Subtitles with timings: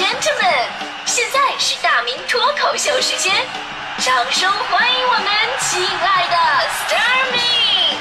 [0.00, 0.64] Gentlemen，
[1.04, 3.34] 现在是大明脱口秀时间，
[3.98, 5.26] 掌声欢迎我们
[5.60, 6.36] 亲爱的
[6.88, 7.98] Starmy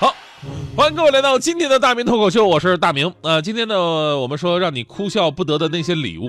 [0.00, 0.16] 好，
[0.76, 3.14] 欢迎各位来到今天的大明脱口秀，我是大明。
[3.22, 6.28] 呃，今天呢，我们说让你哭笑不得的那些礼物。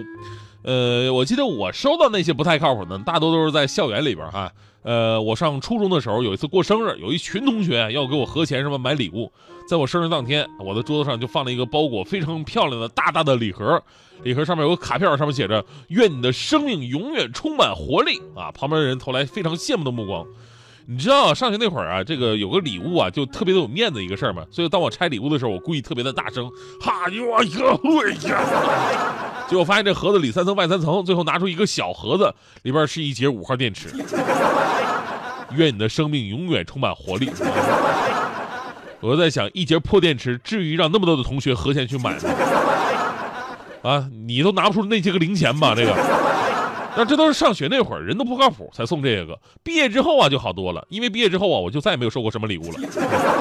[0.63, 4.51] 呃，我记得我收到那些不太靠谱的，大多都是在校园里边哈。
[4.81, 9.31] 呃，我上初中的时候，有一次过生日，有一群同学要给我合钱什么买礼物。
[9.67, 13.81] 在我生日当天，我的桌子上就放了一个包裹非常漂亮的大大的礼盒，
[14.23, 18.51] 礼盒上面有个卡片，上面写着“愿你的生命永远充满活力”啊。
[18.51, 20.25] 旁边的人投来非常羡慕的目光。
[20.91, 24.43] 你知道上学那会儿啊，这个有个礼物啊，就特别的有面子一个事儿嘛。
[24.49, 26.49] 所以当我拆礼物的时候，我故意特别的大声，
[26.81, 28.41] 哈哟哟会呀！
[29.47, 33.89] 结果发现这盒子里三层外三层，最后拿出一个小盒子，里边是一节五号电池。
[35.51, 37.29] 愿你的生命永远充满活力。
[38.99, 42.21] 我在想，一节破电池至于让那么多的同学合钱去买吗？
[43.83, 45.75] 啊，你都拿不出那些个零钱吧？
[45.75, 45.93] 这个。
[46.99, 49.39] 那这都是上学那会儿，人都不靠谱才送这个。
[49.63, 52.79] 毕业之后啊，就好多了，因为毕业之后啊，我就再也没有收过什么礼物了。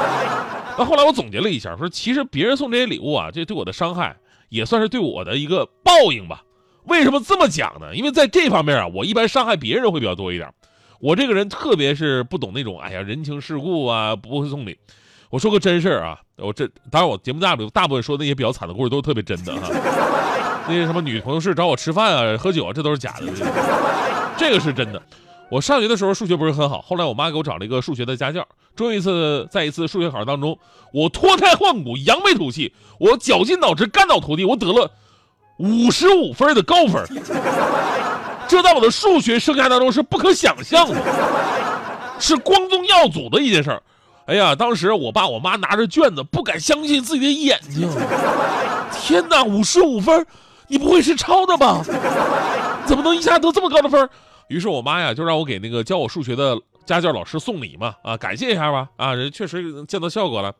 [0.79, 4.17] 那后来我总结了一下，说其实别人送这些礼物啊，这对我的伤害
[4.49, 6.45] 也算是对我的一个报应吧。
[6.85, 7.97] 为什么这么讲呢？
[7.97, 10.49] 因为在这方面啊，我一般伤害别人会比较多一点。
[11.01, 14.79] 我这个人特别是不懂那种，哎呀，人情世故啊，不会送礼。
[15.31, 19.69] 我说个真事儿啊，我这当然我节目大部大部分说那些比较惨的故事都是特别真的哈。
[20.69, 23.27] 那些什么女同事找我吃饭啊、喝酒啊，这都是假的。
[24.37, 25.03] 这个是真的。
[25.51, 28.47] 我上学的时候数学不是很好，后来我妈给我找了一个数学的家教。
[28.77, 30.57] 终于一次，在一次数学考试当中，
[30.93, 34.91] 我脱胎换骨、扬眉吐气，我绞尽脑汁、干倒涂地，我得了
[35.57, 37.03] 五十五分的高分。
[38.47, 40.97] 这在我的数学生涯当中是不可想象的，
[42.21, 43.83] 是光宗耀祖的一件事儿。
[44.27, 47.91] 哎呀，当时我爸我妈拿着卷子，不敢相信自己的眼睛。
[48.93, 50.27] 天哪，五十五分，
[50.69, 51.83] 你不会是抄的吧？
[52.87, 54.09] 怎么能一下得这么高的分？
[54.49, 60.55] 于是我妈呀，就让我给那个教我数学的家教老师送礼嘛，啊，感谢一下吧，啊，人确实见到效果了。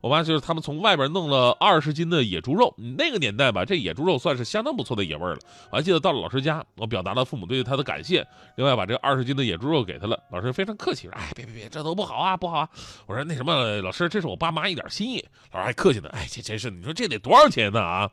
[0.00, 5.38] 我妈就是他们从外边弄了二十斤的野猪肉，那个年代吧，这野猪肉算是相当不错的野味了。
[5.70, 10.16] 我还记得到了老师家，我表达了父母对他的感谢，另外把这二十斤的野猪肉给他了。
[10.30, 12.68] 老师非常客气说：“哎，别别别，这都不好啊，不好啊。”
[13.06, 13.52] 我说：“那什么，
[13.82, 18.08] 老师，这是我爸妈一点心意。”老师还客气呢：“哎，这真是，你说这得多少钱呢啊？”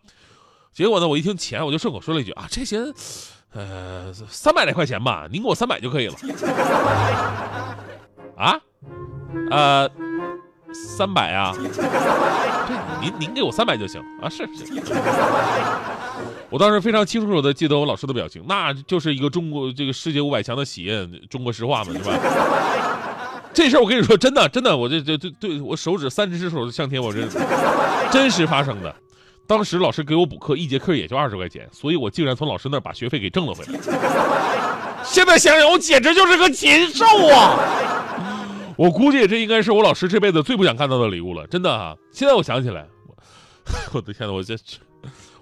[0.76, 2.80] 结果呢，我一听钱，我就顺口说了一句：“啊，这些，
[3.54, 6.16] 呃，三百来块钱吧，您给我三百就可以了。
[8.36, 8.60] ”啊，
[9.50, 9.90] 呃。
[10.98, 11.70] 三百啊，对，
[13.02, 14.66] 您您给我三百就行啊，是是。
[16.50, 22.12] 我当时非常清楚的记得我老师的表情，那就是一个中国这个世界五百强的企业，中国石化嘛，是吧？
[23.54, 27.26] 这事儿我跟你说，真的真的，我这这这对我手指三只只手向天，我这
[28.12, 28.94] 真实发生的。
[29.48, 33.80] 当时老师给我补课，一节课也就二十块钱，所以我竟然从老师那儿把学费给挣了回来。
[35.04, 37.60] 现在想想，我简直就是个禽兽啊！
[38.76, 41.96] 我估计这应该是我老师这辈子最不想看到的礼物了，真的哈！
[42.12, 43.16] 现在我想起来，我
[43.94, 44.56] 我的天呐，我这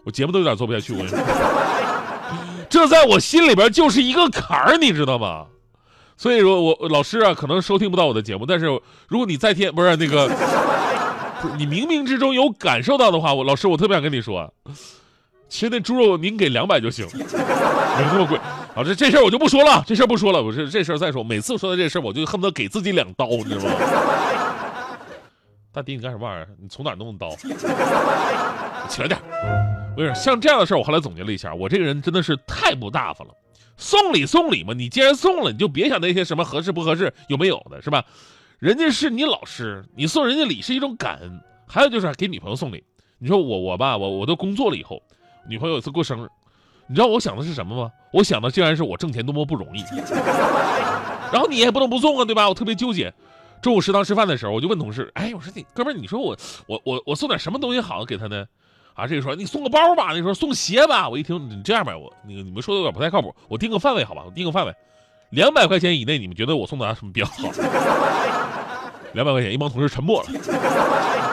[0.03, 1.19] 我节目都有点做不下去，我跟你说，
[2.69, 5.45] 这在我心里边就是一个坎儿，你知道吗？
[6.17, 8.65] 所以说，我老师啊，可能收听不到我的节目，但是
[9.07, 10.29] 如果你在天不是那个，
[11.57, 14.53] 你冥冥之中有感受到的话，我老师我特别想跟你说。
[15.49, 17.23] 其实那猪肉您给两百就行， 没
[18.11, 18.39] 那么贵。
[18.73, 20.41] 好，这这事儿我就不说了，这事儿不说了。
[20.41, 23.71] 我是这事儿再说，每次说到这事儿，我就恨不得给自己两刀，你知道吗？
[25.71, 26.47] 大迪，你干什么玩意儿？
[26.59, 27.35] 你从哪弄的刀？
[28.89, 29.19] 起来点。
[29.95, 33.33] 我跟你说，像这样的事儿，我后来总结了一下，我这个人真的是太不大方了。
[33.77, 38.03] 送礼送礼嘛，你既然送了，你就别想那些什么合适不合适、有没有的，是吧？
[38.63, 41.37] 人家是你老师，你送人家礼是一种感恩。
[41.67, 42.81] 还有就是给女朋友送礼，
[43.19, 45.03] 你说我我吧，我我都工作了以后。
[45.45, 46.29] 女朋友有一次过生日，
[46.87, 47.91] 你知道我想的是什么吗？
[48.13, 49.83] 我想的竟然是我挣钱多么不容易。
[51.29, 52.47] 然后你也不能不送啊，对吧？
[52.47, 53.13] 我特别纠结。
[53.61, 58.45] 中午食堂吃饭的时候，我就问同事：“哎，我说你哥们儿，你说我我我我送点什么东西好给他呢？”
[58.95, 61.09] 啊，这个说你送个包吧，那说送鞋吧。
[61.09, 64.23] 我一听你这样吧，我那个你们说的有点不太靠谱，我定个范围好吧？
[64.25, 64.73] 我定个范围，
[65.31, 67.51] 两百块钱以内，你们觉得我送他什么比较好？
[69.13, 70.29] 两百块钱，一帮同事沉默了。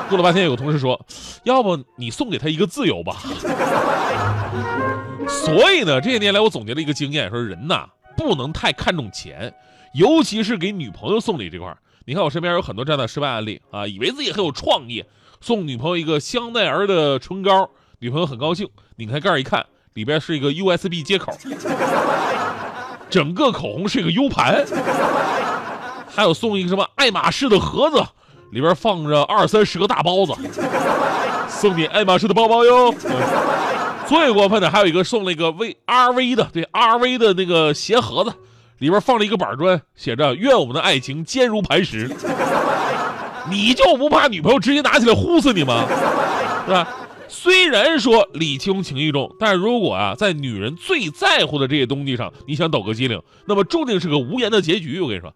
[0.09, 1.01] 过了半天，有个同事说
[1.45, 3.17] ：“要不你送给他一个自由吧。
[5.29, 7.87] ”所以呢，这些年来我总结了一个经验，说人呐
[8.17, 9.55] 不能太看重钱，
[9.95, 15.05] 尤其是给女朋友送礼这块儿你看我身边有很多这样的失败案例啊，以为自己很有创意，
[15.41, 21.33] 送女朋友一个香奈儿的唇膏，女朋友很高兴，拧开盖儿一看，里边是一个 USB 接口，
[23.09, 24.67] 整个口红是一个 U 盘，
[26.15, 28.05] 还有送一个什么爱马仕的盒子，
[28.53, 30.35] 里边放着二三十个大包子，
[31.49, 32.95] 送你爱马仕的包包哟。
[34.07, 38.33] 最过分的还有一个送了一个 V R V 的，对 R V 的那个鞋盒子，
[38.79, 42.11] 里边放了一个板砖，写着“愿我们的爱情坚如磐石”。
[43.49, 45.87] 你就不怕女朋友直接拿起来呼死你吗？
[46.67, 46.89] 是吧？
[47.29, 55.01] 虽然说礼轻情意重，但是如果啊，在女人最在乎的这些东西上，你想抖个机灵，那么注定是个无言的结局。
[55.01, 55.33] 我跟你说，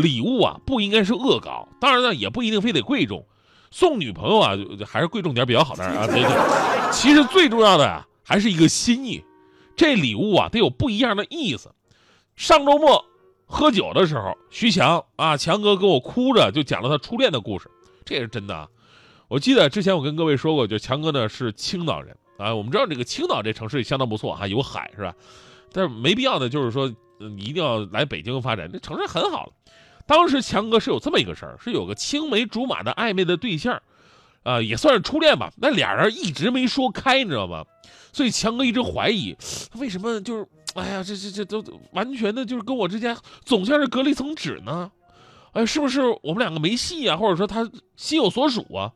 [0.00, 3.26] 礼物啊不应该是恶搞，当然呢也不一定非得贵重，
[3.70, 4.52] 送女朋友啊
[4.86, 6.06] 还是贵重点比较好点啊。
[6.06, 9.22] 对对，其实最重要的啊还是一个心意，
[9.76, 11.72] 这礼物啊得有不一样的意思。
[12.36, 13.04] 上周末。
[13.50, 17.70] 喝酒的时候，徐强啊，强哥跟我哭着就讲了他初恋的故事，
[18.04, 18.68] 这也是真的啊。
[19.26, 25.14] 我记得之前我跟各位说过，就强哥呢是青岛人啊，我们知道这个青岛这城市相当不错哈，有海是吧？
[25.72, 29.50] 但是没必要的就是说，你一定要来北京发展，这城市很好。
[30.08, 33.80] 当时强哥是有这么一个事儿，是有个青梅竹马的暧昧的对象，
[34.42, 35.52] 啊，也算是初恋吧。
[35.58, 37.64] 那俩人一直没说开，你知道吗？
[38.12, 39.36] 所以强哥一直怀疑，
[39.74, 40.48] 为什么就是。
[40.74, 44.92] 哎呀，这这这都完全的，就是跟我之间总像是隔了一层纸呢。
[45.52, 47.16] 哎，是不是我们两个没戏啊？
[47.16, 48.92] 或者说他心有所属啊？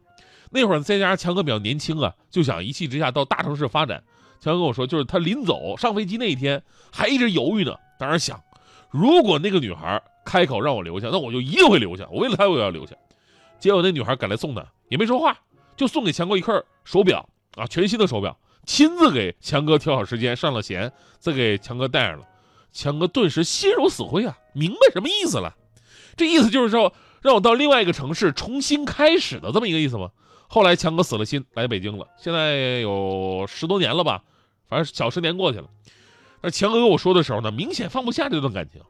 [0.51, 4.05] 那会儿再加上强哥比较年轻啊，就想一气之下到大城市发展。
[4.39, 6.63] 强哥跟我说，就是他临走上飞机那一天
[6.93, 7.75] 还一直犹豫呢。
[7.99, 8.41] 当时想，
[8.91, 12.07] 如果那个女孩开口让我留下，那我就一定会留下。
[12.11, 12.95] 我为了他，我也要留下。
[13.59, 15.39] 结果那女孩赶来送他，也没说话，
[15.77, 16.55] 就送给强哥一块
[16.85, 18.37] 手表啊，全新的手表。
[18.65, 22.25] 亲自给强哥挑好时间，上了弦，再给强哥戴上了。
[22.73, 25.55] 强哥顿时心如死灰啊，明白什么意思了？
[26.17, 30.11] 这意思就是说，让我到另外一个城市重新开始的这么一个意思吗？
[30.47, 34.23] 后来强哥死了心，来北京了，现在有十多年了吧，
[34.69, 35.67] 反正小十年过去了。
[36.41, 38.81] 那强哥跟我说的时候呢，明显放不下这段感情，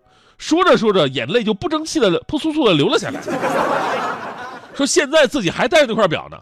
[0.42, 3.22] 说着说着，眼泪就不争气的扑簌簌的流了下来，
[4.74, 6.38] 说现在自己还带着那块表呢，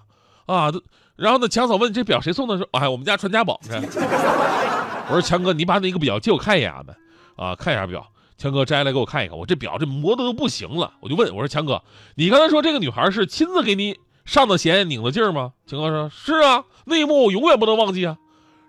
[0.46, 0.72] 啊。
[1.16, 2.56] 然后呢，强嫂问这表谁送的？
[2.56, 3.60] 说哎，我们家传家宝。
[3.68, 6.96] 我说强哥，你把那个表借我看一眼呗。
[7.36, 8.10] 啊，看一下表。
[8.38, 10.94] 强哥摘来给我看一看，我这表这磨的都不行了。
[11.00, 11.82] 我就问我说强哥，
[12.14, 15.52] 你刚才说这个女孩是亲自给你上的弦拧的劲儿吗？
[15.66, 18.16] 强哥说是啊，那一幕我永远不能忘记啊。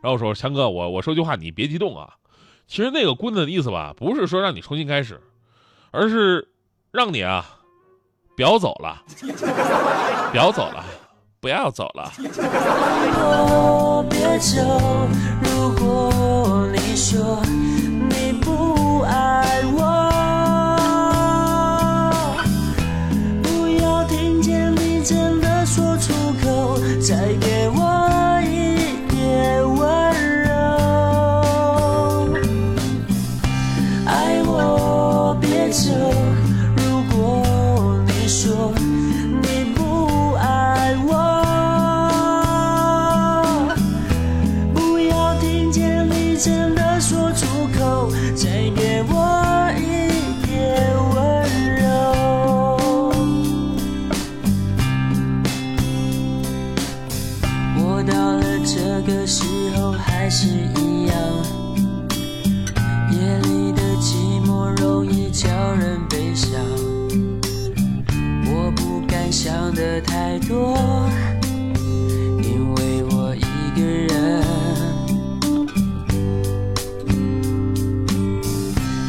[0.01, 2.09] 然后我说强哥，我我说句话，你别激动啊。
[2.71, 5.19] 其实那个棍子的意思吧，不是说让你重新开始，
[5.91, 6.47] 而是
[6.89, 7.45] 让你啊，
[8.33, 9.03] 表走了，
[10.31, 10.81] 表走了。
[11.41, 12.09] 不要走了。
[14.09, 14.61] 别走，
[15.43, 17.43] 如果你说
[18.09, 19.81] 你不爱我，
[23.43, 28.00] 不要听见你真的说出口，再给我
[60.33, 61.17] 是一样，
[63.11, 66.57] 夜里的寂寞容易叫人悲伤。
[68.45, 70.77] 我不敢想的太多，
[72.41, 73.41] 因为我一
[73.75, 74.41] 个人。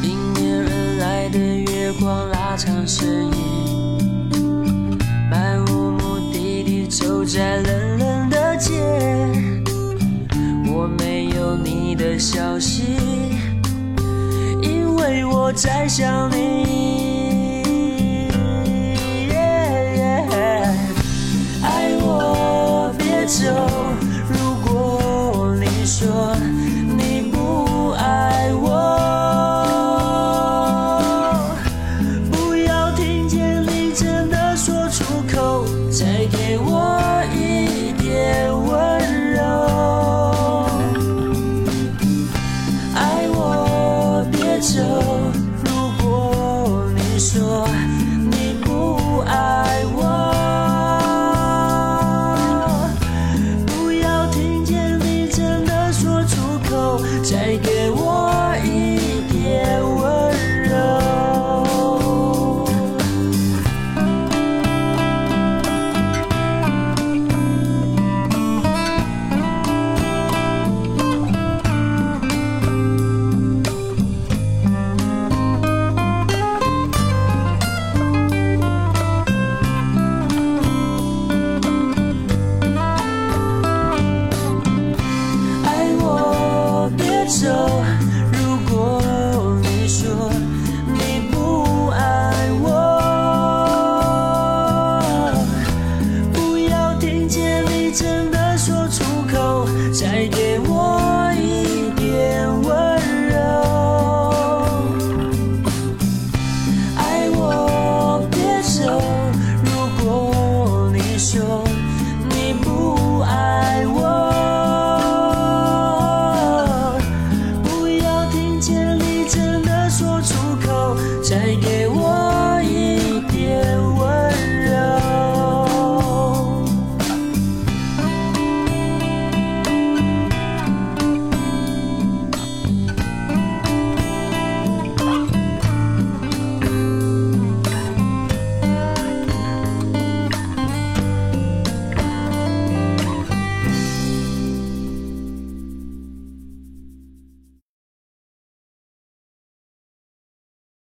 [0.02, 3.21] 迎面而来的月光拉长身
[12.22, 12.84] 消息，
[14.62, 16.81] 因为我在想你。